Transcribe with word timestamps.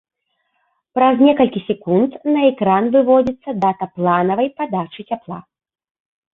Праз 0.97 1.15
некалькі 1.27 1.61
секунд 1.67 2.17
на 2.33 2.41
экран 2.51 2.83
выводзіцца 2.97 3.49
дата 3.67 3.85
планаванай 3.95 4.53
падачы 4.59 5.01
цяпла. 5.09 5.39